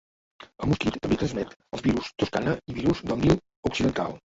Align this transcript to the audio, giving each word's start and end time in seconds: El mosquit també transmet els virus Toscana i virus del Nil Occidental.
El 0.63 0.71
mosquit 0.71 0.97
també 1.03 1.17
transmet 1.23 1.51
els 1.77 1.85
virus 1.89 2.09
Toscana 2.23 2.57
i 2.73 2.79
virus 2.81 3.05
del 3.13 3.23
Nil 3.27 3.39
Occidental. 3.73 4.19